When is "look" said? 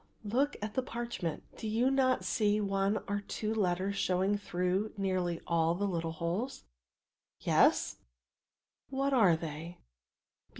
0.23-0.55